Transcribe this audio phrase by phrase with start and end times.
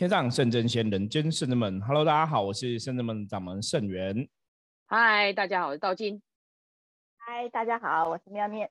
[0.00, 1.78] 天上圣真仙，人间圣真门。
[1.82, 4.26] Hello，大家好，我是圣真门掌门圣元。
[4.86, 6.22] 嗨，大家好，我是道金。
[7.18, 8.70] 嗨，大家好，我是妙念。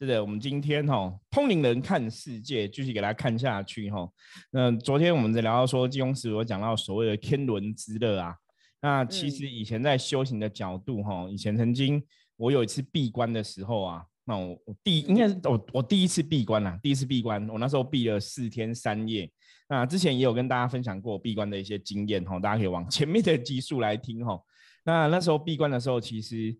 [0.00, 4.10] 是的，我们今天哈通灵人看世界，继续给大家看下去哈。
[4.50, 8.34] 那昨天我们在聊到说，金庸师我讲到所谓的天伦之乐啊。
[8.82, 12.04] 那其实以前在修行的角度哈，以前曾经
[12.34, 19.30] 我有一次闭关的时候啊，那我我第应该是我我第一次闭关啦，第一次闭关，我那时候闭了四天三夜。
[19.68, 24.40] 那之前也有跟大家分享过闭关的一些经验哈，大家可以往 前面的集数来听哈。
[24.84, 26.56] 那那时候闭关的时候，其实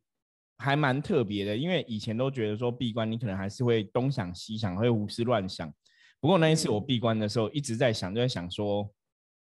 [0.58, 5.72] 还蛮特别的，因为以前都觉得说闭关你可能还是会东想西想，会胡思乱想。
[6.20, 8.90] 不过那一次我闭关的时候，一直在想，就在想说，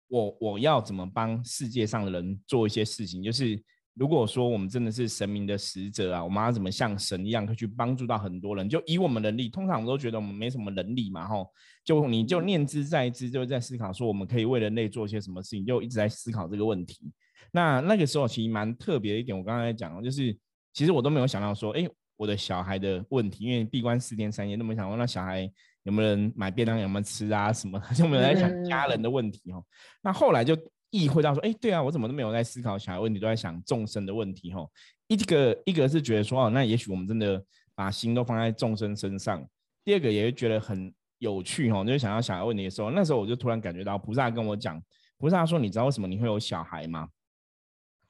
[0.08, 3.62] 我我要怎么帮世界上的人做一些事情，就是。
[3.94, 8.68] 如果说我们真的是神明的使者啊，我们要怎么像神一样，可以去帮助到很多人？
[8.68, 11.48] 就以我们能力，通常我们都觉得我们没什么能力嘛，吼，
[11.84, 17.12] 就你就念之在之，就在思考说我们可以为人类做些什么事情，就一直在思考这个问题。
[17.52, 20.34] 那那个时候其实蛮特别的一点，我刚才讲，就是
[20.72, 21.86] 其实我都没有想到说，哎，
[22.16, 25.50] 我的小孩的问题，因为闭关四天三夜，都没想过那小孩
[25.82, 29.62] 有没有人买便当，有没有吃啊，什么 就没有在想家人的问题哦。
[30.00, 30.56] 那后来就。
[30.90, 34.70] 意会到说，哎，对啊，我怎么都没有在思考小孩问题，都在想众生的问题，吼。
[35.06, 37.42] 一个一个是觉得说，哦，那也许我们真的
[37.74, 39.44] 把心都放在众生身上。
[39.84, 44.80] 第二个也是觉得很有趣，吼，就是想要小孩问题的时候，那时候我就突然感觉到菩萨跟我讲，
[45.18, 47.08] 菩萨说，你知道为什么你会有小孩吗？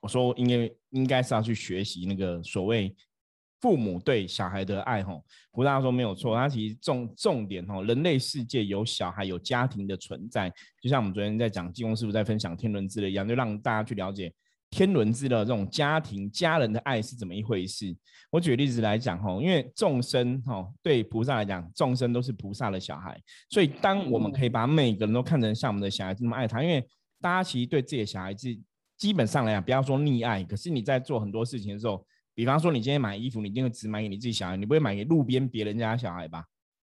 [0.00, 2.94] 我说，应该应该是要去学习那个所谓。
[3.60, 6.34] 父母对小孩的爱，吼，胡大说没有错。
[6.34, 14.32] 他其实重重点，吼，人类世界有小孩有家庭的存在，就像我们昨天在讲济公师傅在分享天伦之乐一样，就让大家去了解
[14.70, 17.94] 天伦之乐这种家庭家人的爱是怎么一回事。
[18.30, 26.82] 我举例子来讲，吼，因为众生，吼，对菩萨来讲，众生都是菩萨的小孩，所以当我们可以把每个人都看成像我们的小孩子那么爱他，因为
[27.20, 28.48] 大家其实对自己的小孩子
[28.96, 32.02] 基本上来讲，不要说溺爱，可是你在做很多事情的时候。
[32.34, 36.44] 比方说，你今天买衣服，你一定会只买给你自己小孩，你不会买给路边别人家小孩吧？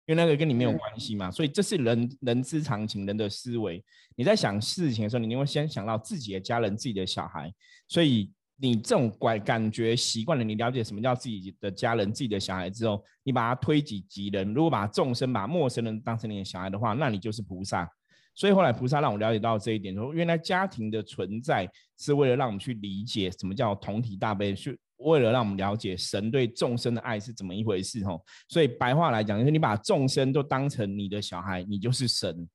[0.06, 1.30] 因为那个跟你没有关系嘛。
[1.30, 3.84] 所以这是人人之常情，人的思维。
[4.16, 7.54] 你在想事情的时候，你一定会先想到自己的家人、自己的小孩。
[7.88, 14.54] 所以你这种感感觉习惯了，你了解什么叫自己的家人、自己的小孩之后，你把它推己及人。
[14.54, 17.90] 如果把众生、把陌生人当成你的小孩的话，那你就是菩萨。
[18.34, 24.80] 所以后来菩萨让我了解到这一点，说原来家庭的存在是为了让我们去理解什么叫同体大悲，去。
[25.04, 32.48] 为了让我们了解神对众生的爱是怎么一回事，吼，所以白话来讲，就是你把众生都当成你的小孩，你就是神。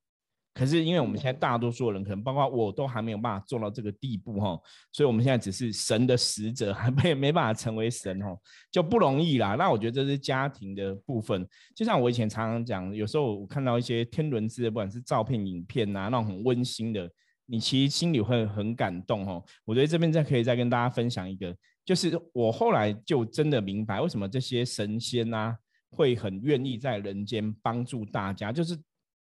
[0.54, 4.58] 可是因为我们现在大多数人，可能包括我都还没有办法做到这个地步，哈，
[4.90, 8.40] 所以我们现在只是神的使者，还 没没办法成为神，吼，
[8.70, 9.54] 就不容易啦。
[9.56, 17.06] 那我觉得这是家庭的部分，就像我以前常常讲，有时候我看到一些天伦之乐，不管是照片、影片啊，那种很温馨的，
[17.44, 19.44] 你其实心里会很感动，哦。
[19.66, 21.54] 我觉得这边再可以再跟大家分享一个。
[21.86, 25.56] 就是我后来就真的明白，为什么这些神仙啊
[25.88, 28.52] 会很愿意在人间帮助大家。
[28.52, 28.76] 就是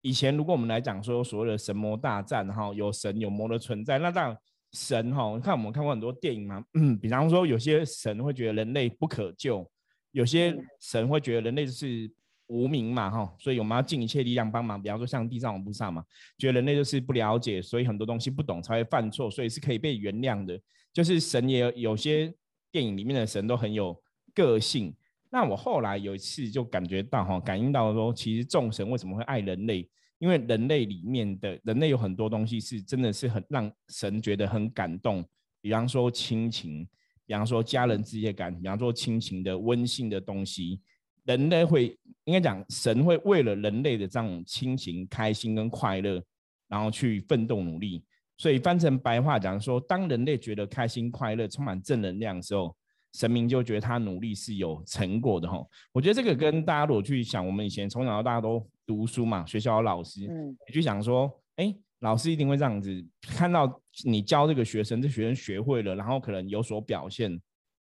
[0.01, 4.37] 以前如果我们来讲说所谓的神魔大战哈，有神有魔的存在，那当然
[4.71, 9.69] 神哈，你看我们看过很多电影嘛，嗯，比方说有些神会觉得人类不可救，
[10.11, 12.09] 有些神会觉得人类是
[12.47, 14.81] 无名嘛哈，所以我们要尽一切力量帮忙。
[14.81, 16.03] 比方说像地藏王菩萨嘛，
[16.37, 20.59] 觉得人类就是不了解，所以很多东西不懂才会犯错，所以是可以被原谅的。
[20.93, 22.33] 就是神也有些
[22.71, 24.01] 电影里面的神都很有
[24.33, 24.95] 个性。
[25.29, 29.87] 那我后来有一次就感觉到哈，感应到说，其实众神为什么会爱人类？
[30.19, 35.23] 因为人类里面的人类有很多东西是真的是很让神觉得很感动。
[35.61, 36.87] 比方说亲情，
[37.25, 40.81] 比方说家人之间感，比方说亲情的温馨的东西，
[41.27, 46.19] 人类会应该讲神会为了人类的这种亲情、开心跟快乐，
[46.67, 48.03] 然后去奋斗努力。
[48.37, 52.75] 所以翻成白话讲说，当人类觉得开心、快乐、充满正能量的时候，
[53.13, 55.65] 神明就觉得他努力是有成果的哈。
[55.91, 67.41] 我觉得这个跟大家如果去想，我们以前从小到大都读书嘛，学校有老师，嗯，你去想说，哎，老师一定会这样子，看到你教这个学生，这学生学会了，然后可能有所表现，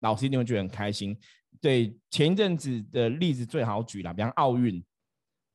[0.00, 1.14] 老师一定会觉得很开心。
[1.60, 4.82] 对，前一阵子的例子最好举了，比方奥运。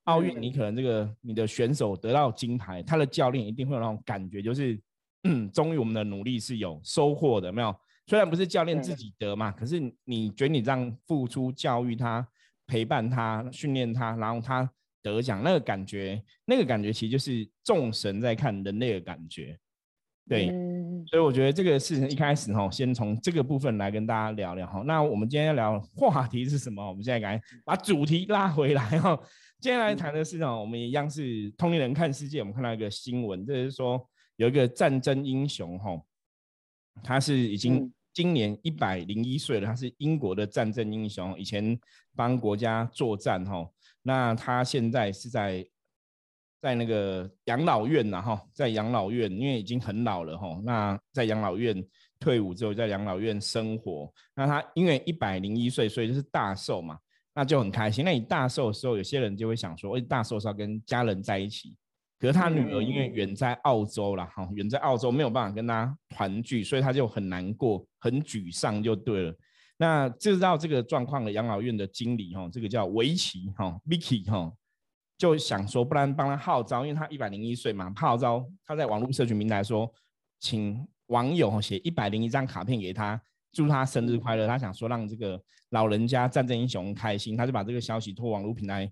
[0.04, 4.80] 奥运，你可能这个你的选手得到金牌，他的教练一定会有那种感觉，就是
[5.24, 7.76] 嗯，终于我们的努力是有收获的，没有？
[8.06, 12.28] 虽然不是教练自己得嘛，可是你觉得你这样付出教育他、
[12.68, 14.70] 陪伴他、训练他，然后他
[15.02, 19.58] 得奖，那个感觉，那个感觉其实就是众神在看人类的感觉。
[20.30, 20.52] 对，
[21.08, 24.84] 所以我觉得这个事情一开始哈，先从这个部分来跟大家聊聊哈。
[24.86, 26.86] 那我们今天要聊话题是什么？
[26.88, 29.20] 我们现在赶紧把主题拉回来哈。
[29.60, 32.40] 接下来谈的是呢，我们一样是通灵人看世界。
[32.40, 34.00] 我们看到一个新闻，就是说
[34.36, 36.00] 有一个战争英雄哈，
[37.04, 41.78] 他是已经今年一百零一岁了，他是英国的战争英雄，以前
[42.16, 43.68] 帮国家作战哈。
[44.04, 45.66] 那他现在是在
[46.66, 50.60] 在那个养老院呐哈，在养老院，因为已经很老了哈。
[50.64, 51.80] 那在养老院
[52.20, 54.12] 退伍之后，在养老院生活。
[54.34, 56.98] 那他因为一百零一岁，所以就是大寿嘛，
[57.36, 58.04] 那就很开心。
[58.04, 61.76] 那你大寿的时候，有些人就会想说，哎，大寿是要跟家人在一起。
[62.20, 69.36] 可是他女儿因为远在澳洲了哈，远在澳洲没有办法跟他团聚，所以他就很难过，很沮丧就对了。
[69.78, 74.52] 那知道这个状况的养老院的经理哈，这个叫维奇哈，Vicky 哈，
[75.18, 79.92] 就想说，不然帮他号召，因为他一百零一岁嘛，号召他在网络社群平台说，
[80.40, 83.22] 请网友写一百零一张卡片给他，
[83.52, 84.46] 祝他生日快乐。
[84.48, 88.92] 他想说让这个老人家战争英雄开心，他就把这个消息托网络平台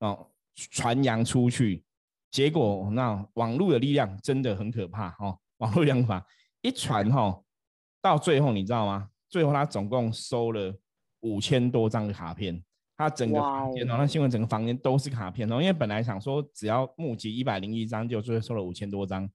[0.00, 1.84] 哦传扬出去。
[2.30, 6.26] 结果那网络的力量真的很可怕哦，网络力量法
[6.62, 7.40] 一传哈，
[8.02, 9.08] 到最后你知道吗？
[9.28, 10.74] 最后他总共收了
[11.20, 12.60] 五千多张卡片，
[12.96, 19.28] 他整个房间哦，那新闻整个房间都是卡片哦，因为本来想说只要募集一百零一张，就最后收了五千多张，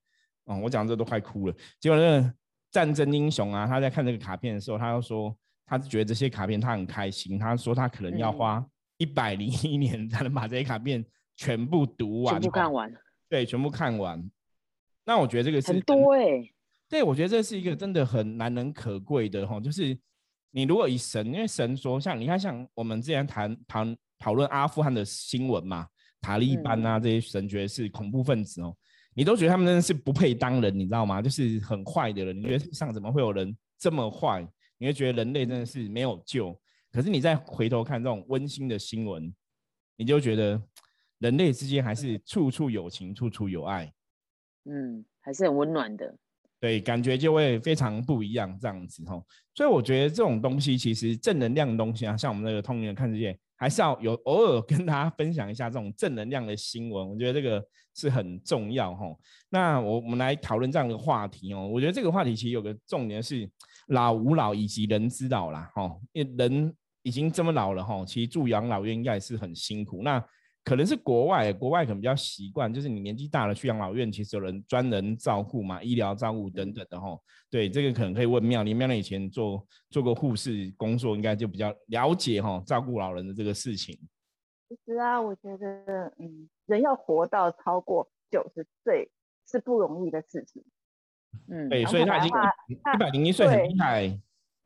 [0.45, 1.55] 哦，我讲这都快哭了。
[1.79, 2.33] 结果那个
[2.71, 5.35] 战争英雄啊，他在看这个卡片的时候，他又说，
[5.65, 8.65] 他是觉得这些卡片他很开心，他说他可能要花
[8.97, 11.03] 一百零一年才能把这些卡片
[11.35, 12.93] 全部读完，全部看完，
[13.27, 14.29] 对，全部看完。
[15.05, 16.49] 那我觉得这个是很多哎。
[16.87, 19.95] 对，我觉得这是一个真的很难能可贵的哈，就是
[20.51, 25.87] 你如果以神，因为神说，像你看，像我们之前谈谈讨论阿富汗的新闻嘛，
[26.21, 28.75] 塔利班啊这些神觉得是恐怖分子哦，
[29.13, 31.21] 你都觉得他们真的是不配当人，你知道吗？
[31.21, 34.47] 就是很坏的人，你觉得世上怎么会有人这么坏？
[34.77, 36.59] 你会觉得人类真的是没有救。
[36.91, 39.31] 可是你再回头看这种温馨的新闻，
[39.95, 40.59] 你就觉得
[41.19, 43.93] 人类之间还是处处有情，处处有爱，
[44.65, 46.17] 嗯，还是很温暖的。
[46.59, 49.25] 对，感觉就会非常不一样这样子吼，
[49.55, 57.65] 所以我觉得这种东西其实正能量的东西啊，像我们那个通灵看世界，还是要有偶尔跟大家分享一下这种正能量的新闻，我觉得这个
[57.95, 59.17] 是很重要吼。
[59.49, 63.49] 那我我们来讨论这样的话题哦，我觉得这个话题其实有个重点是
[63.87, 66.73] 老吾老以及人之老啦吼，因为人
[67.03, 70.01] 已经这么老了吼，其实住养老院应该也是很辛苦。
[70.03, 70.21] 那
[70.69, 77.17] 可能是国外，国外可能比较习惯，就是你年纪大了去养老院，其实有人专人照顾嘛，医疗照顾等等的哈。
[77.49, 83.97] 对，这个可能可以问妙玲，妙玲以前做做过护士工作，应该就比较了解哈，照顾老人的这个事情。
[84.67, 89.09] 其实啊，我觉得，嗯，人要活到超过九十岁
[89.49, 90.63] 是不容易的事情。
[91.47, 92.29] 嗯，对，所以他已经
[92.67, 94.19] 一百零一岁，很厉害。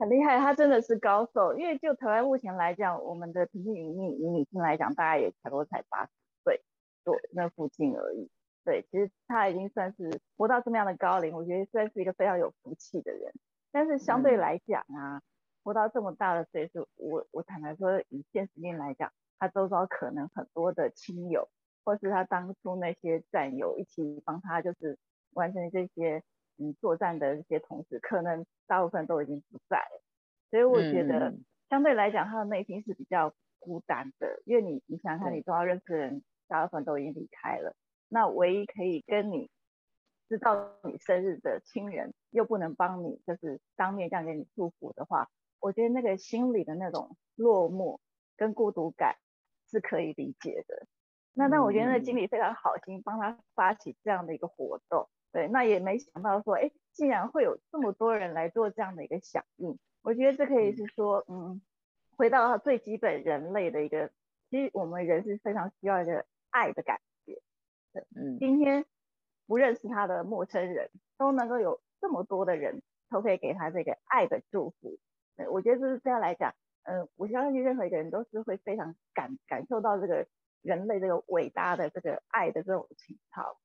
[0.04, 1.58] 很厉害，他真的是高手。
[1.58, 6.12] 因为就台湾目前来讲，我们的平均年龄以女性来讲，大概也差不多才八十
[6.44, 6.62] 岁
[7.06, 8.30] 左那附近而已。
[8.66, 13.32] 对，其实他已经算是活到这么样的高龄，我觉得算是一个非常有福气的人。
[13.72, 15.22] 但是相对来讲啊，
[15.64, 19.10] 活到这么大的岁数，我我坦白说，以现实面来讲，
[19.40, 21.48] 他周遭可能很多的亲友，
[21.86, 25.00] 或是他当初那些战友一起帮他，就是
[25.32, 26.22] 完成这些。
[26.58, 30.02] 嗯，作战的一些同事，可能大部分都已经不在了，
[30.50, 31.34] 所以我觉得
[31.70, 37.76] 相对来讲，他的内心是比较孤单的，因为你你想想看，你都要认识的人，大部分都已经离开了，
[38.08, 39.50] 那唯一可以跟你
[40.30, 48.00] 知道你生日的亲人，又不能帮你，就是当面这样给你祝福的话，我觉得那个心里的那种落寞
[48.38, 49.16] 跟孤独感
[49.70, 50.86] 是可以理解的。
[51.34, 55.10] 那那我觉得那经理非常好心，帮他发起这样的一个活动。
[55.34, 59.80] 对，那也没想到说，哎，竟然会有这么多人来做这样的一个响应。
[60.04, 61.60] 我觉得这可以是说，嗯，
[62.16, 64.12] 回到最基本人类的一个，
[64.52, 67.42] 其实我们人是非常需要一个爱的感觉。
[67.94, 68.86] 对，嗯，今天
[69.48, 75.00] 不认识他的陌生人都能够有这么多的人都可以给他这个爱的祝福。
[75.36, 80.28] 对，我觉得这是这样来讲，嗯，我相信任何一个人都是会非常感感受到这个
[80.62, 83.58] 人类这个伟大的这个爱的这种情操。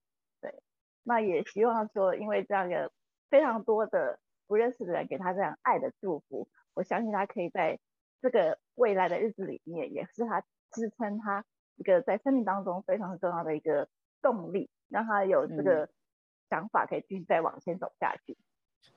[1.09, 1.15] 对。
[1.15, 2.93] 那也希望说，因为这样的
[3.31, 7.79] 非常多的不认识的人给他这样爱的祝福，我相信他可以在
[8.21, 11.45] 这个未来的日子里面，也是他支撑他
[11.77, 13.88] 一个在生命当中非常重要的一个
[14.21, 15.88] 动力，让他有这个
[16.50, 18.37] 想法可以继续再往前走下去。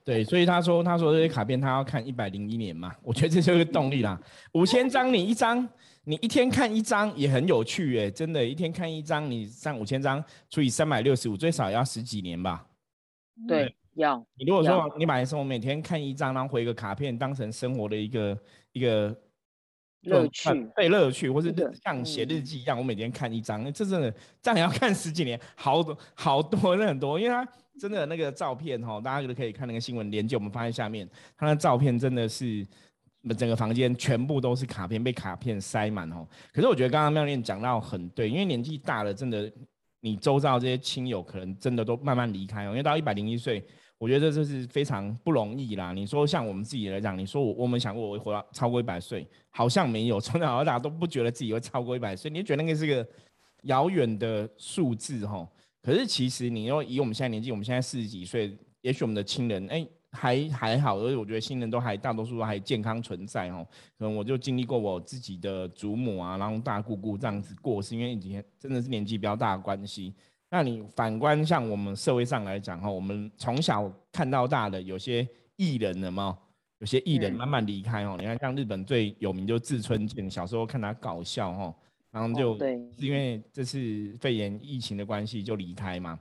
[0.04, 4.20] 对，所以他说，他说这些卡片他要看一百零一年嘛，我觉得这就是动力啦。
[4.52, 5.68] 五千张你一张。
[6.04, 10.20] 你一天看一张也很有趣诶，真的，一天看一张，你上五千张
[10.50, 12.66] 除以三百六十五，最少要十几年吧？
[13.46, 14.18] 对，要。
[14.34, 18.36] 你如果说你把生活每天看一张，然后回个卡片，当成生活的一个
[18.72, 19.16] 一个
[20.00, 24.12] 乐趣，对乐趣，或是像写日嗯记一样，我每天看一张，这真的
[24.42, 27.48] 这样也要看十几年，好多好多那很多，因为他
[27.80, 32.66] 真的那个照片哈，大家都可以看那个新闻连接，我们放在下面，他的照片真的是
[33.36, 36.26] 整个房间全部都是卡片，被卡片塞满哦。
[36.52, 39.50] 可是我觉得刚刚妙念讲到很对，因为年纪大了，真的
[40.00, 43.64] 你周遭这些亲友可能真的都慢慢离开哦，因为到一百零一岁。
[43.98, 45.92] 我觉得这是非常不容易啦。
[45.92, 53.06] 你说像我们自己来讲，你说我我们想过我会活到超过一百岁，好像没有， 从小到大都不觉得自己会超过一百岁，你就觉得那个是个
[53.62, 55.48] 遥远的数字哈。
[55.82, 63.66] 可是其实你要以我们现在年纪，我们现在四十几岁，也许我们的亲人哎还还好，而且我觉得亲人都还大多数都还健康存在哦。
[63.98, 70.14] 可能我就经历过我自己的祖母啊，然后大姑姑这样子过是，因为以前真的是年纪比较大的关系。
[70.50, 76.38] 那你反观像我们社会上来讲哈，我们从小看到大的有些艺人了嘛，
[76.78, 78.16] 有些艺人嗯慢慢离开哦。
[78.20, 81.74] 你看像日本最有名就志村健，小时候看他搞笑哈，
[82.12, 82.76] 然后就哦对。
[82.96, 86.20] 是因为这次肺炎疫情的关系就离开嘛。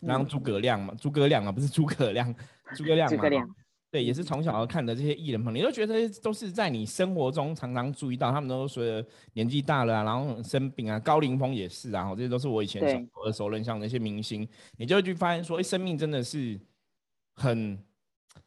[0.00, 0.28] 然后嗯。
[0.28, 2.32] 诸葛亮嘛，诸葛亮嘛，不是诸葛亮，
[2.76, 3.44] 诸葛亮嘛，诸葛亮。
[3.44, 3.50] 哦
[3.92, 12.90] 对，也是从小看的这些艺人朋友，你都觉得都是在你生活中常常注意到，他们都随着年纪大了啊，然后生病啊，高凌风也是啊，这些都是我以前对。
[12.90, 16.58] 小时候耳熟能详的一些明星，你就会去发现说，哎，生命真的是
[17.34, 17.78] 很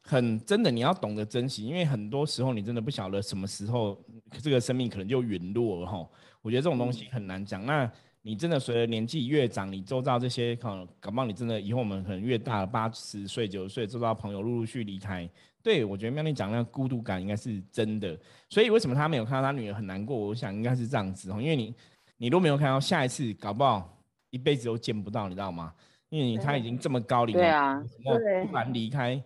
[0.01, 6.07] 很真的，你要懂得珍惜，因为很多时候你真的不晓得什么时候这个生命可能就陨落了哈。
[6.41, 7.65] 我觉得这种东西很难讲。
[7.65, 7.89] 那
[8.21, 15.29] 你真的随着年纪越长，你周遭这些可能，搞不好你真的以后我们可能越大了，八十岁、九十岁，周遭朋友陆陆续离开。
[15.61, 18.17] 对我觉得妙丽讲那个孤独感应该是真的。
[18.49, 20.15] 所以为什么他没有看到他女儿很难过？
[20.15, 21.73] 我想应该是这样子哦，因为你
[22.17, 23.97] 你都没有看到，下一次搞不好
[24.29, 25.73] 一辈子都见不到，你知道吗？
[26.09, 27.83] 因为你他已经这么高龄了，对啊
[28.45, 29.21] 突然离开，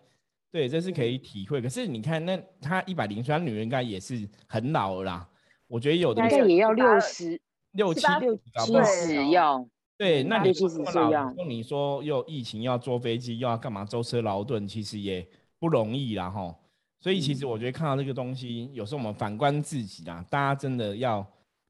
[0.51, 1.61] 对，这是可以体会。
[1.61, 5.29] 可是你看，那她一百零岁，女人应该也是很老了啦。
[5.67, 7.39] 我觉得有的应该也要六十
[7.73, 9.63] 六七六七十要，
[9.95, 15.27] 对，那你说又疫情要坐飞机，又要干嘛舟车劳顿，其实也
[15.59, 16.55] 不容易啦吼。
[16.99, 21.23] 所以其实我觉得看到这个东西，有时候我们反观自己啊，大家真的要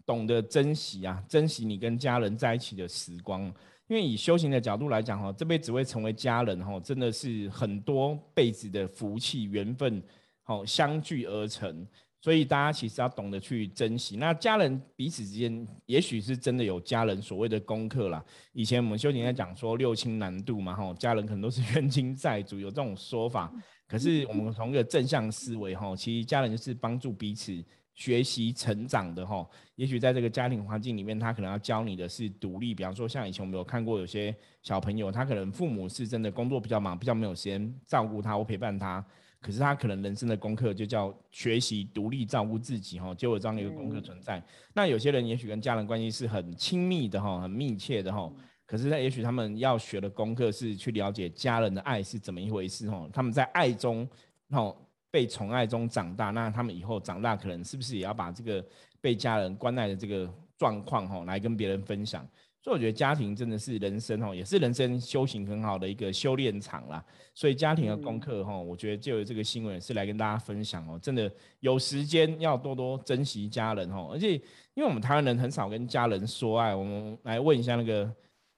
[0.06, 3.54] 懂得珍惜啊，珍惜你跟家人在一起的时光。
[3.90, 10.02] 因为以修行的角度来讲哈，这辈子会成为家人哈，真的是很多辈子的福气缘分，
[10.44, 11.86] 好相聚而成。
[12.22, 14.18] 所以大家其实要懂得去珍惜。
[14.18, 18.24] 那家人彼此之间，也许是真的有家人所谓的功课啦。
[18.52, 23.52] 以前我们修行在讲说六亲难度嘛，哈，家人可能都是冤亲债主，有这种说法。
[23.88, 27.64] 可是我们从一个正向思维哈，其实家人就是帮助彼此
[28.00, 29.46] 学习成长的哈。
[29.76, 32.74] 也许在这个家庭环境里面，他可能要教你的是独立。
[32.74, 39.06] 比方说，像以前我们有看过有些小朋友，他可能父母是真的工作比较忙，比较没有时间照顾他或陪伴他。
[39.42, 44.42] 可是他可能人生的功课就叫学习独立照顾自己哈，就有这样的一个功课存在。
[44.74, 48.32] 那有些人也许跟家人关系是很亲密的哈，很密切的哈。
[48.66, 53.10] 可是呢，也许他们要学的功课是去了解家人的爱是怎么一回事哈。
[53.12, 54.08] 他们在爱中，
[54.52, 54.76] 哈
[55.12, 58.64] 被宠爱中长大，那他们以后长大可能是不是也要把这个
[59.02, 62.28] 被家人关爱的这个状况哈来跟别人分享？
[62.62, 67.04] 所以我觉得家庭真的是人生哦，也是人生修行很好的一个修炼场啦。
[67.34, 71.00] 所以家庭的功课哈，我觉得就有这个新闻是来跟大家分享哦。
[71.02, 74.34] 真的有时间要多多珍惜家人哦，而且
[74.74, 78.14] 因为我们台湾人很少跟家人说爱，我们来问一下那个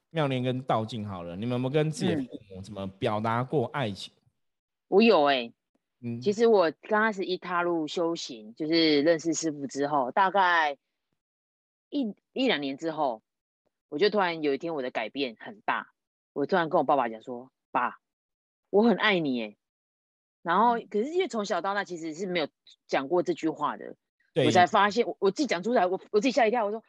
[0.09, 4.11] 妙念跟道静好了，你们有没有跟自己的嗯父母怎么表达过爱情？
[4.87, 5.49] 我有哎、
[6.03, 10.77] 嗯，其实我刚开始一踏入修行，就是认识师傅之后，大概
[11.89, 13.21] 一一两年之后，
[13.89, 15.91] 我就突然有一天我的改变很大，
[16.33, 17.99] 我突然跟我爸爸讲说：“爸，
[18.69, 19.55] 我很爱你。”哎，
[20.41, 22.47] 然后可是因为从小到大其实是没有
[22.87, 23.95] 讲过这句话的，
[24.45, 26.83] 我才发现我我自己讲出来，我我自己吓一跳，我说：“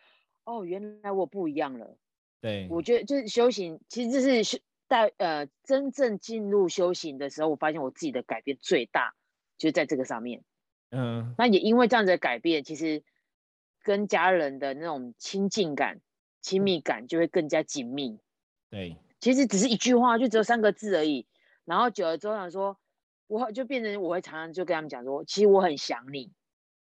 [0.44, 1.98] 哦，原来我不一样了。”
[2.40, 4.58] 对，我觉得就是修行，其实这是修
[4.92, 9.14] 在呃真正进入修行的时候，我发现我自己的改变最大，
[9.56, 10.44] 就是在这个上面。
[10.90, 13.02] 嗯，那也因为这样子的改变，其实
[13.82, 16.02] 跟家人的那种亲近感、
[16.42, 18.20] 亲密感就会更加紧密。
[18.68, 21.26] 对，其实只是一句话，就只有三个字而已。
[21.64, 22.78] 然后久了之后想说，
[23.28, 26.30] 我就变成我会常常就跟他们讲说，其实我很想你，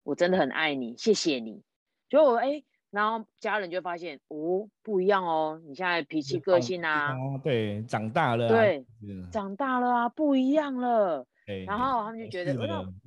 [0.01, 1.61] 我真的很爱你，谢谢你。
[2.09, 8.85] 就我哎，然后家人就会发现哦不一样哦，你现在脾气、个性啊，哦，对，长大了啊，对，
[9.31, 11.25] 长大了啊，不一样了。
[11.47, 12.53] 对，然后他们就觉得，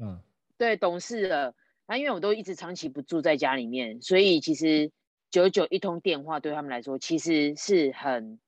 [0.01, 0.21] 嗯，
[0.59, 1.55] 对，懂事了。
[1.87, 4.91] 那因为我都一直长期不住在家里面，所以其实
[5.31, 8.41] 久久一通电话对他们来说，其实是很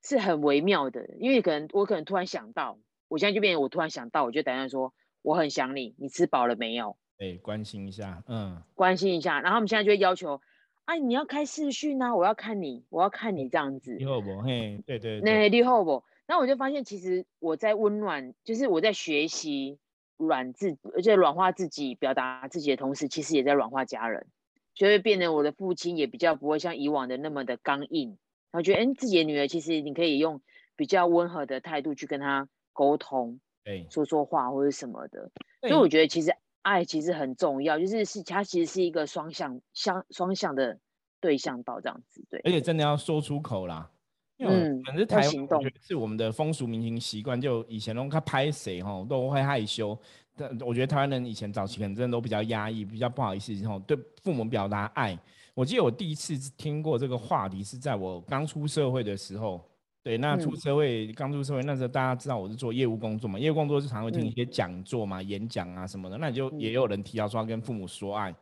[0.00, 1.10] 是很微妙的。
[1.18, 2.78] 因为可能我可能突然想到，
[3.08, 6.96] 我现在就变成我突然想到，我就打电话说我很想你，你吃饱了没有？
[7.18, 10.40] 对，关心一下，嗯，关心一下，然后他们现在就会要求，
[10.84, 13.94] 哎，你要开视讯啊，我要看你，我要看你这样子。
[13.98, 15.48] 你好不，嘿，对对，那。
[15.48, 19.78] 你好不，然后我就发现，其实我在温暖，就是我在学习
[20.16, 24.26] 软自，而且软化自己，表达自己的同时，其实也在软化家人，
[24.74, 28.18] 就会变得我的父亲也比较不会像以往的那么的刚硬，
[28.50, 30.42] 然后觉得，哎，自己的女儿其实你可以用
[30.74, 33.38] 比较温和的态度去跟她沟通。
[33.64, 40.78] 对，说说话或者什么的，所以我觉得其实爱其实很重要，就是是它其实是一个双向、相双向的
[41.20, 42.40] 对象到这样子，对。
[42.44, 43.90] 而且真的要说出口啦，
[44.38, 49.98] 嗯，可是台湾我觉得是我们的风俗民情习惯，就以前拢他拍谁哈都会害羞，
[50.36, 55.18] 但我觉得台湾人以前早期可能真的都比较压抑，比较不好意思，然后对父母表达爱。
[55.54, 59.60] 我记得我第一次听过这个话题是在我刚出社会的时候。
[60.04, 68.34] 对，那出社会刚出社会那时候，大家知道我是做业务工作嘛，业务工作就常会听一些讲座嘛、演讲啊什么的，那你就也有人提到说要跟父母说爱。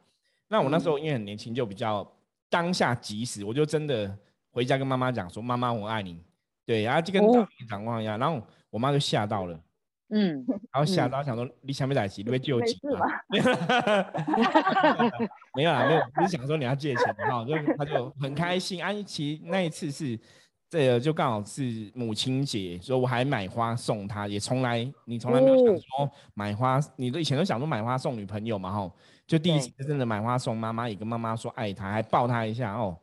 [0.49, 2.11] 那我那时候因为很年轻，就比较
[2.49, 4.17] 当下即时，我就真的
[4.51, 6.19] 回家跟妈妈讲说：“妈妈，我爱你。”
[6.65, 9.61] 对，然后就跟大人讲话一样，然后我妈就吓到了，
[10.09, 12.75] 嗯，然后吓到想说：“你想不在一起，你会借我几？”
[15.55, 18.83] 没有啊，没有，不是想说你要借钱，然后就他就很开心。
[18.83, 20.19] 安琪那一次是。
[20.71, 28.93] 这个就刚好是母亲节，所以我还买花送她，也从来你从来没有想说买花，你都以前都想说买花送女朋友嘛，吼，
[29.27, 32.97] 就第一次真的买花送妈妈，也跟妈妈说爱她，还抱她一下，哦，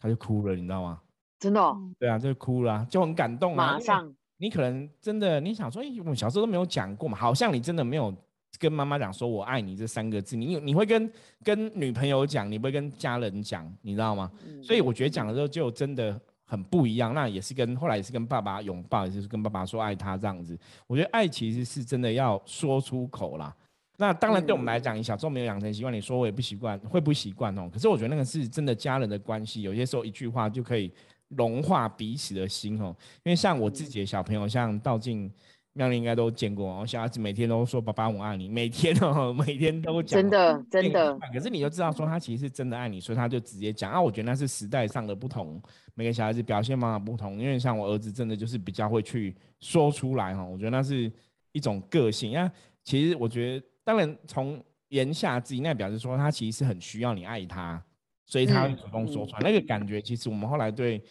[0.00, 1.00] 她就哭了，你知道吗？
[1.38, 1.60] 真的？
[1.96, 3.74] 对啊，就哭了，就很感动啊。
[3.74, 8.12] 马上，你可能真的你想说，哎，我小时候都没有讲过嘛，好像你真的没有
[8.58, 11.08] 跟妈妈讲说我爱你这三个字，你你会跟
[11.44, 14.28] 跟女朋友讲，你不会跟家人讲，你知道吗？
[14.60, 16.20] 所以我觉得讲的时候就真的。
[16.52, 20.58] 很不一样，那也是跟后来也是跟爸爸拥抱，也是跟爸爸说爱他这样子。
[20.86, 23.56] 我觉得爱其实是真的要说出口啦。
[23.96, 27.70] 那当然对我们来讲，你小时候没有养成习惯，你说我也不习惯，会不习惯哦。
[27.72, 30.92] 可是我觉得那个是真的家人的关系，有些时候一句话就可以
[31.28, 32.94] 融化彼此的心哦。
[33.22, 35.32] 因为像我自己的小朋友，像道静。
[35.74, 41.18] 妙玲应该都见过哦，小孩子每天都说“爸爸我爱你”，每天哦， 每天都讲，真的真的。
[41.32, 44.00] 可是你就知道说他其实是真的爱你，所以他就直接讲啊。
[44.00, 45.60] 我觉得那是时代上的不同，
[45.94, 47.38] 每个小孩子表现方法不同。
[47.38, 50.44] 因为像我儿子，真的就是比较会去说出来哈。
[50.44, 51.10] 我觉得那是
[51.52, 52.32] 一种个性。
[52.32, 52.50] 那
[52.84, 57.82] 其实我觉得，当然从言下之意，那表示说他其实是很需要你爱他，
[58.26, 59.40] 所以他会主动说出来。
[59.40, 61.02] 那个感觉，其实我们后来对。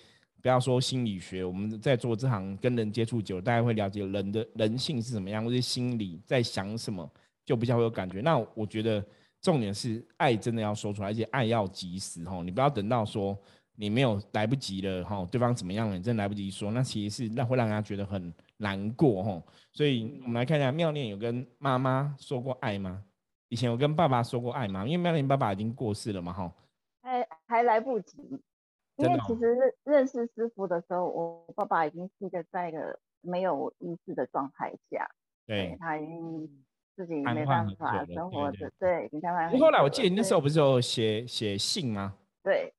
[0.41, 7.07] 不要说心理学，我们在做这行跟人接触久，大家会了解人的人性是怎么样，或者心理在想什么，
[7.45, 8.21] 就比较会有感觉。
[8.21, 9.03] 那我觉得
[9.41, 13.37] 重点是爱真的要说出来，而且爱要及时哈，你不要等到说
[13.75, 19.43] 你没有来不及了哈，对方怎么样了，你真来不及说，那其实是那会让人家觉得很难过哈。
[19.71, 23.03] 所以我们来看一下，妙念有跟妈妈说过爱吗？
[23.49, 24.85] 以前有跟爸爸说过爱吗？
[24.85, 26.51] 因为妙念爸爸已经过世了嘛哈，
[27.03, 28.17] 还还来不及。
[28.97, 35.09] 因为其实认认识师傅的时候，我爸爸已经是一个在一个没有意识的状态下，
[35.47, 39.57] 对他已经自己没办法生活着，对，你看他。
[39.57, 42.15] 后来我记得你那时候不是有写写信吗？
[42.43, 42.73] 对，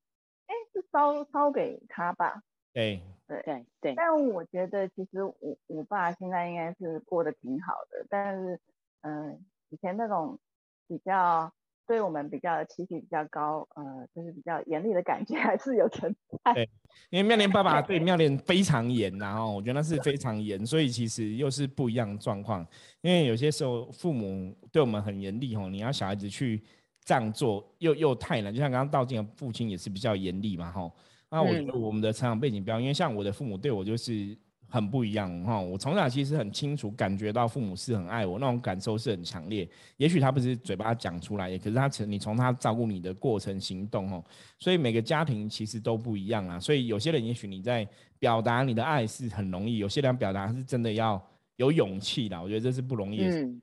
[0.47, 2.43] 哎，是烧烧给他吧？
[2.73, 3.95] 对对对对。
[3.95, 5.35] 但我觉得其实我
[5.67, 8.61] 我爸现在应该是过得挺好的，但是
[9.01, 10.39] 嗯，以前那种
[10.87, 11.53] 比较。
[11.87, 16.15] 对我们比较期许比较高，呃，就是比较严厉的感觉还是有存
[16.45, 16.55] 在。
[16.55, 16.69] 对，
[17.11, 22.67] 因为妙莲爸爸 对妙莲非常严，然后我觉得那是非常严，所以其实又是不一样的状况。
[23.01, 26.63] 因为有些时候父母对我们很严厉吼，你要小孩子去
[27.05, 28.55] 这样做又又太难。
[28.55, 30.93] 就像刚刚道静的父亲也是比较严厉嘛吼。
[31.31, 34.37] 那我觉得我们的成长背景不一样，因为像我的父母对我就是。
[34.73, 39.69] 很不一样哈，我从小其实很清楚感觉到父母是很爱我，那种感受是很强烈。
[39.99, 44.25] 也许他不是嘴巴讲出来，可是他从你从他照顾你的过程行动哦，
[44.59, 46.59] 所以每个家庭其实都不一样啊。
[46.59, 47.87] 所以有些人也许你在
[48.19, 51.23] 表达你的爱是很容易，有些人表达是真的要
[51.57, 52.43] 有勇气的。
[52.43, 53.27] 我觉得这是不容易。
[53.27, 53.61] 嗯，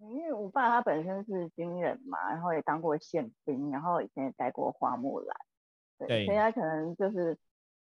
[0.00, 7.38] 因为我爸他本身是军人嘛，然后也当过宪兵，然后以前也带过花木兰，对，所以他可能就是。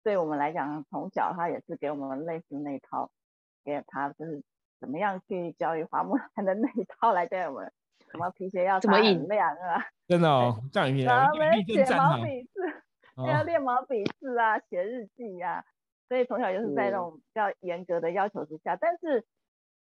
[0.04, 3.10] 对我们来讲，从小他也是给我们类似那一套，
[3.64, 4.42] 给他就是
[4.78, 7.72] 怎么样去教育花木兰的那一套来教我们，
[8.12, 9.82] 什么皮鞋要怎么很亮啊？
[10.06, 11.34] 真的哦，这样一然后
[11.66, 12.60] 写毛笔字，
[13.26, 15.64] 要练毛笔字啊，写日记啊，
[16.06, 18.76] 所以从小就是在那种比较严格的要求之下。
[18.76, 19.24] 但是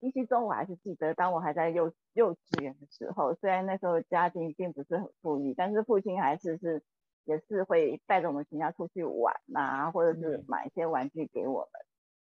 [0.00, 6.82] 依稀中我还是记得，当我还在幼幼稚园的时候，虽然那时候家境并不是很富裕，但是父亲还是是。
[7.24, 11.82] 也是会带着我们全家出去玩呐，或者是买一些玩具给我们。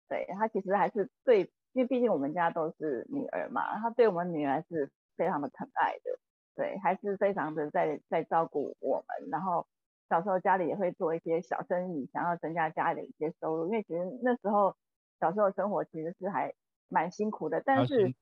[0.07, 1.41] 对他其实还是对，
[1.73, 6.19] 因为毕竟我们家都是女儿嘛，他对我们女儿是非常的疼爱的。
[6.55, 9.29] 对，还是非常的在在照顾我们。
[9.29, 9.65] 然后
[10.09, 14.75] 小时候家里也会做一些小生意，想要增加家里的一些收入，因为其实那时候
[15.21, 16.53] 小时候生活其实是还
[16.89, 18.13] 蛮辛苦的，但是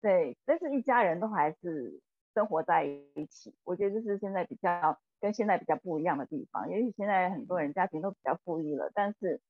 [0.00, 2.00] 对，但是一家人都还是
[2.38, 3.52] 生活在一起。
[3.64, 9.40] 我觉得这是现在比较跟现在比较不一样的地方，也许现在很多人家庭都比较富裕了，但是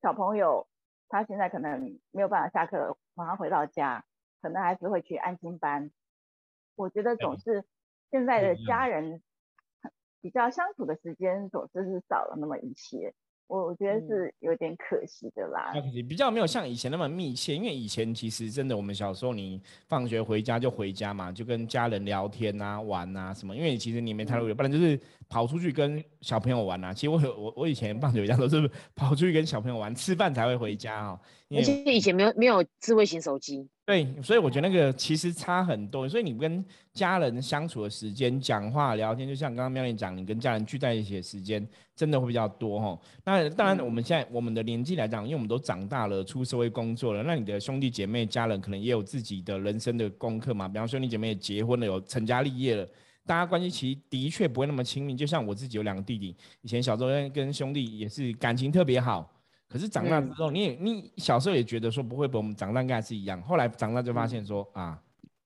[0.00, 0.66] 小朋友
[1.10, 4.02] 他现在可能没有办法下课马上回到家，
[4.40, 5.90] 可能还是会去安心班。
[6.74, 7.66] 我觉得总是
[8.10, 9.20] 现在的家人
[10.22, 13.14] 比较相处的时间总是是少了那么一些。
[13.48, 15.72] 我我觉得是有点可惜的啦，
[16.08, 26.92] 比较没有像以前那么密切，因为以前其实真的我们小时候，你放学回家就回家嘛，就跟家人聊天啊、玩啊什么，因为其实你没太多，不然就是跑出去跟小朋友玩啊。
[26.92, 31.18] 其实我有我我以前放学回家都是跑出去跟小朋友玩，吃饭才会回家哦。
[31.50, 33.66] 而且以前没有没有智慧型手机。
[33.88, 36.06] 对，所以我觉得那个其实差很多。
[36.06, 43.00] 所以你跟家人相处的时间、讲话、聊天，就像刚刚妙玲讲，你跟家人聚在一起的时间，真的会比较多哈。
[43.24, 50.68] 那当然，我们现在我们的年纪来讲，因为我们都长大了，出社会工作了，那你的兄弟姐妹、家人可能也有自己的人生的功课嘛。
[50.68, 52.86] 比方兄弟姐妹也结婚了，有成家立业了，
[53.24, 55.16] 大家关系其实的确不会那么亲密。
[55.16, 59.32] 就像我自己有两个弟弟，以前小时候跟兄弟也是感情特别好。
[59.68, 64.98] 可是长大之后，你也你小时候也觉得说不会比我们长大应该是一样，后来长大就发现说啊，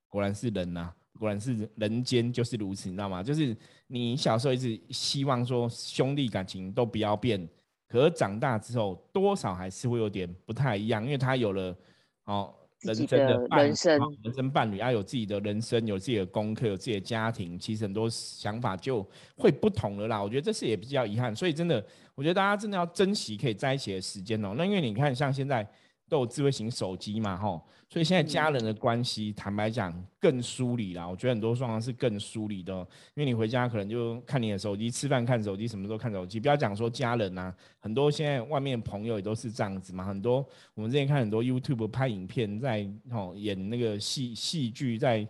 [0.08, 3.22] 果然是人呐，果然是人间就是如此，你知道吗？
[3.22, 3.56] 就是
[3.88, 7.48] 你小时候一直希望说兄弟感情都不要变，
[7.88, 11.76] 可是长大之后多少还是会有点不太一样，因为他有了
[12.24, 12.54] 哦。
[12.82, 20.22] 人生的人生，人生伴侣要有自己的人生，有自己的功课，有自己的家庭，其实很多想法就会不同了啦。
[20.22, 24.54] 我觉得这是也比较遗憾，所以真的，我觉得大家真的要珍惜可以在一起的时间哦。
[24.56, 25.66] 那因为你看，像现在。
[26.08, 31.06] 都有智慧型手机嘛，吼，所以现在家人的关系，坦白讲更疏离啦。
[31.06, 32.72] 我觉得很多状况是更疏离的，
[33.14, 36.40] 因为你回家可能就看你的手机，吃饭看手机，什么时候看手机。
[36.40, 40.02] 不要讲说家人呐，很多现在外面朋友也都是这样子嘛。
[40.02, 45.28] 很多我们之前看很多 YouTube 拍影片，在吼演那个戏戏剧，在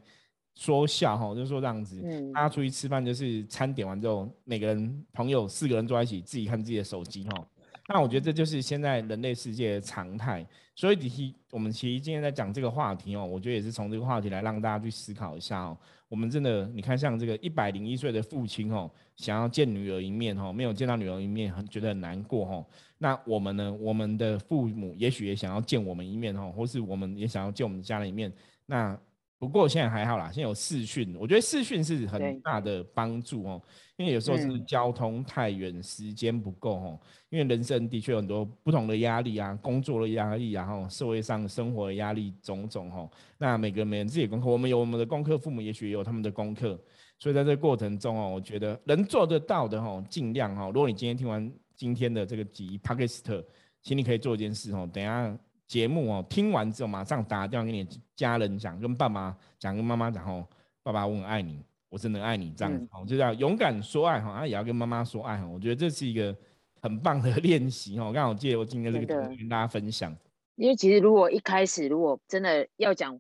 [0.55, 2.01] 说笑哈，就说这样子，
[2.33, 7.45] 大家出去吃饭就是餐点完之后，每个人朋友四个人坐在一起，自己看自己的手机哈。
[7.93, 15.77] 那我觉得这就是现在人类世界的常态，所以其实我们其实今天在讲这个话题哦，我觉得也是从这个话题来让大家去思考一下哦。
[16.09, 22.67] 我们真的，你看像这个一百零一岁的父亲哦，想要见女儿一面哦，没有见到女儿一面，很觉得很难过哦。
[22.97, 28.33] 那我们呢，我们的父母也许也想要见我们一面哦，或是我们也想要见我们家人一面。
[28.65, 28.99] 那
[29.43, 33.61] 不过现在还好啦，现在有视讯，我觉得视讯是很大的帮助哦。
[33.97, 37.01] 因为有时候是交通太远，时间不够哦。
[37.29, 43.11] 因为人生的确有很多不同的压力啊，工作的压力，啊然后社会上生活的压力种种哦。
[43.37, 46.81] 那每个人每人自己的功课，我们有我们的功课，父母也许也有他们的功课。
[47.19, 50.71] 所以在这个过程中哦，我觉得能做得到的哦，尽量哦。
[50.73, 53.45] 如果你今天听完今天的这个集 p a k i s t
[53.83, 55.37] 请你可以做一件事哦，等下。
[55.73, 60.47] 节目哦，听完之后马上打电话给你家人讲，跟爸妈讲，跟妈妈讲哦，
[60.83, 66.37] 爸爸我很爱你，我真的爱你这样子哦，就要勇敢说爱哈，也要跟妈妈说爱哈，我觉得这是一个
[66.83, 68.13] 很棒的练习哦。
[68.15, 70.15] 刚好借我今天这个节目跟大家分享，
[70.57, 73.19] 因为其实如果一开始如果真的要讲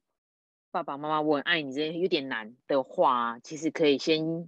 [0.70, 4.46] 爸爸妈妈我很爱你这些有点难的话，其实可以先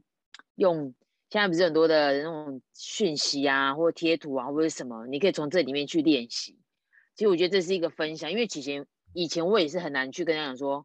[0.57, 0.93] 用
[1.31, 6.59] 现在不是很多的那种讯息啊，或贴图啊，或者什么，你可以从这里面去练习。
[7.17, 10.85] 其实我觉得这是一个分享，因为以前以前我也是很难去跟家长说，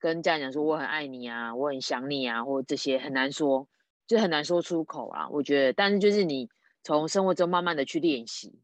[0.00, 3.68] 跟家长说我很爱你啊，我很想你啊，或这些很难说，
[4.06, 5.28] 就很难说出口啊。
[5.28, 6.48] 我觉得，但是就是你
[6.82, 8.58] 从生活中慢慢的去练习，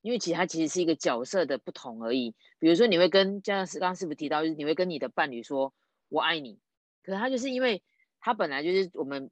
[0.00, 2.34] 因为其实它其实是一个角色的不同而已。
[2.58, 5.74] 比如说你会跟家长是刚刚是不是提到，就是你会跟你的伴侣说
[6.08, 6.58] 我爱你，
[7.02, 7.82] 可是他就是因为
[8.18, 9.30] 他本来就是我们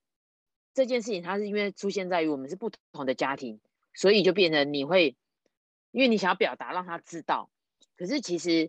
[0.75, 3.61] 这件事情，他是因为出现在于我们是不同的家庭，
[3.95, 5.17] 所以就变成你会。
[5.95, 7.49] 因为你想要表达让他知道，
[7.97, 8.69] 可是其实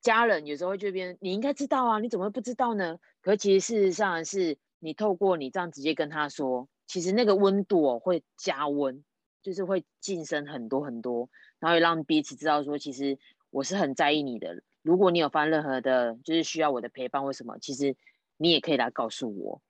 [0.00, 3.00] 家人有时候会这边你应该知道啊，你怎么会不知道呢？
[3.20, 9.02] 可其实事实上是你透过你这样直接跟他说，其实那个温度哦会加温，
[9.42, 11.28] 就是会晋升很多很多，
[11.58, 13.18] 然后也让彼此知道说，其实
[13.50, 14.62] 我是很在意你的。
[14.82, 17.96] 如果你有发生任何的，就是需要我的陪伴或什么，其实
[18.36, 19.60] 你也可以来告诉我。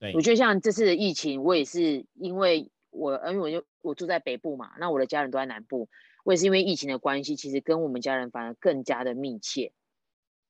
[0.00, 5.88] 对，我觉得像这次的疫情，我也是因为我因为我就我住在北部嘛，那我的家人都在南部。
[6.30, 9.72] 我也是因为疫情的关系，其实跟我们家人反而更加的密切，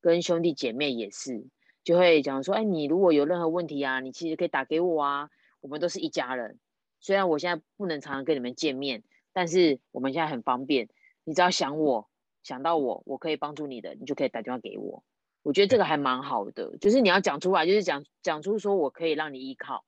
[0.02, 1.46] 跟兄弟姐妹也是，
[1.82, 5.30] 就会讲说，哎，你如果有任何问题啊，你其实可以打给我啊，
[5.62, 6.58] 我们都是一家人。
[7.00, 10.90] 虽然我现在不能常常跟你们见面，但是我们现在很方便，
[11.24, 12.10] 你只要想我
[12.42, 15.02] 想到我，我可以帮助你的，你就可以打电话给我。
[15.42, 19.86] 我觉得这个还蛮好的，就是你要讲出来，就是讲讲出说我可以让你依靠。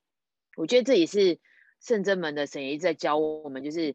[0.57, 1.39] 我觉得这也是
[1.81, 3.95] 圣真门的神也一直在教我们，就是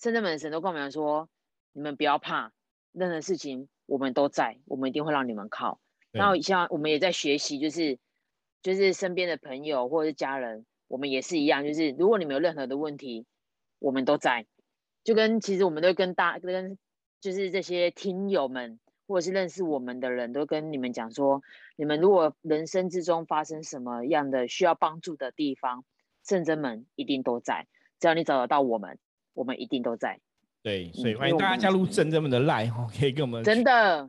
[0.00, 1.28] 圣真门的神都跟我们说，
[1.72, 2.52] 你们不要怕，
[2.92, 5.78] 任何事情我们都在，我们一定会让你们靠。
[6.10, 7.98] 然后像我们也在学习，就是
[8.62, 13.26] 就是身边的朋友或者是家人，我们也是一样，就是如果你们有任何的问题，
[13.78, 14.46] 我们都在。
[15.04, 16.78] 就跟其实我们都跟大跟
[17.20, 18.80] 就是这些听友们。
[19.06, 21.42] 或者是认识我们的人都跟你们讲说，
[21.74, 25.84] 你们如果人生之中发生什么样的需要帮助的地方，
[26.24, 27.66] 圣真门一定都在。
[27.98, 29.00] 只要你找得到我们，
[29.34, 30.18] 我们一定都在。
[30.62, 34.06] 对，所以欢迎大家加入正正们的赖哈，可以跟我们真的。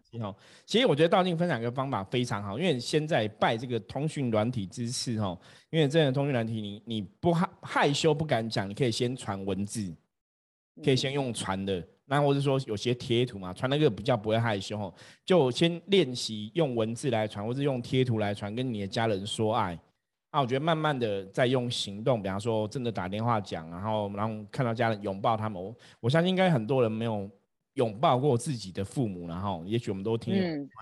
[0.65, 5.37] 其实我觉得道静分享一个方法非常好，因为现在拜这个通讯软体之赐哈，
[5.69, 9.95] 因为这个通讯软体你你不害害羞不敢讲，你可以先传文字，
[10.83, 11.81] 可以先用传的。
[12.03, 19.79] 那或者说有些贴图嘛，传那个比较不会害羞，就先练习用文字来传，或者用贴图来传，跟你的家人说爱。
[20.31, 27.29] 啊，我觉得慢慢的在用行动，比方说真的打电话讲，然后然后看到家人拥抱他们，我我相信应该很多人没有。
[27.75, 30.35] 拥抱过自己的父母，然后也许我们都听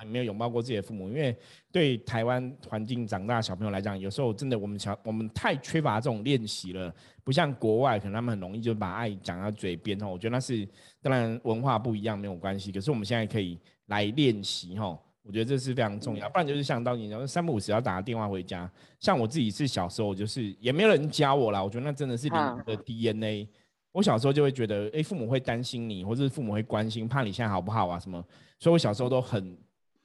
[0.08, 1.38] 没有拥抱过自己的父母，因为
[1.72, 6.92] 对台湾环境长大的小朋友来讲，有时候真的我们小我们太缺乏这种练习了，
[7.24, 10.08] 不像国外，可能他们很容易就把爱讲到嘴边哈。
[10.08, 10.68] 我觉得那是
[11.00, 15.00] 当然文化不一样没有关系，可是我们现在可以来练习哈。
[15.30, 18.68] 我觉得这是非常重要，不然就是像当年讲三不五时要打个电话回家。
[19.00, 22.34] 像我自己是小时候就是也没有人教我啦，我觉得那真的是你
[22.66, 23.48] 的 DNA。
[23.92, 28.00] 我小时候就会觉得，哎，父母会担心你，或者是父母会关心，怕你现在好不好啊？
[28.00, 28.26] 什么？
[28.58, 29.56] 所以我小时候都很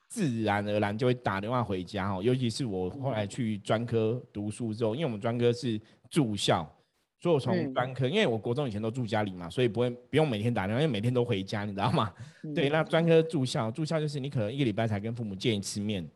[0.08, 2.22] 自然而然就会打电话回家哈。
[2.22, 6.70] 尤其是我后来去专科读书之后，因为我们专科是住校，
[7.24, 12.12] 所以我从专科，因为我国中以前都住家里嘛，所以不会不用每天打电话，因为每天都回家，你知道吗？
[12.54, 16.06] 对，那专科住校，住校就是你可能一个礼拜才跟父母见一次面。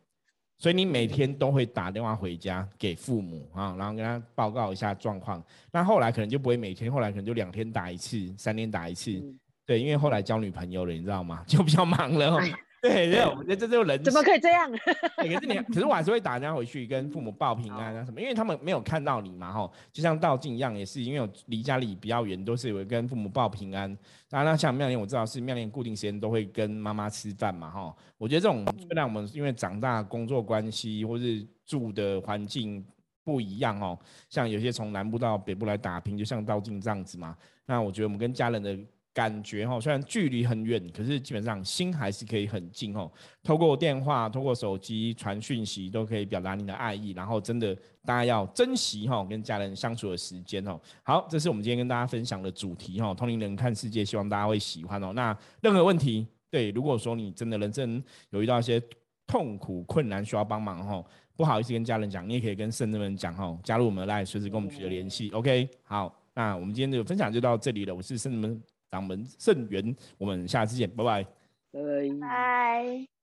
[0.59, 5.43] 所以你每天都会打电话回家给父母啊，然后跟他报告一下状况。
[5.73, 9.19] 那后来可能就不会每天，后来可能就两天打一次，三天打一次。
[9.65, 11.43] 对，因为后来交女朋友了，你知道吗？
[11.47, 12.39] 就比较忙了。
[12.83, 14.71] 对，对，我觉得这就人怎么可以这样？
[15.17, 23.97] 可是你，可是我还是会打电话回去跟父母报平安啊什么，因为他们没有看到你嘛，哈，就像道静一样，也是因为我离家里比较远，都是有跟父母报平安。
[24.29, 27.95] 当然，像妙莲，我知道是妙莲固定时间都会跟妈妈吃饭嘛，哈。
[28.17, 32.85] 我觉得这种虽然我们因为长大工作关系或是住的环境
[33.25, 37.37] 不一样哦，像有些从南部到北部来打拼，就像道静这样子嘛。
[37.67, 38.79] 那我觉得我们跟家人的。
[39.19, 43.11] 感觉哈，虽然距离很远，可是基本上心还是可以很近哦。
[43.43, 47.11] 透过电话、透过手机传讯息，都可以表达你的爱意。
[47.11, 50.81] 然后真的，大家要珍惜哈，跟家人相处的时间哦。
[51.03, 53.13] 好，这是我们今天跟大家分享的主题哈。
[53.13, 55.13] 同龄人看世界，希望大家会喜欢哦。
[55.13, 58.01] 那任何问题，对，如果说你真的人生
[58.31, 58.81] 有遇到一些
[59.27, 61.05] 痛苦、困难需要帮忙哈，
[61.35, 65.29] 不好意思跟家人讲，你也可以跟圣人们讲哦，加入我们来随时跟我们取得联系。
[65.31, 67.93] OK，好，那我们今天的分享就到这里了。
[67.93, 68.63] 我是圣人们。
[68.91, 71.25] 掌门盛元，我们下次见，拜拜，
[71.73, 71.81] 拜
[72.21, 73.18] 拜。